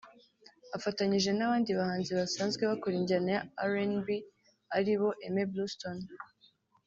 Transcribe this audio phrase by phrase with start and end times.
[0.77, 4.07] afatanyije n'abandi bahanzi basanzwe bakora injyana ya RnB
[4.77, 6.03] ari bo; Aime Bluestone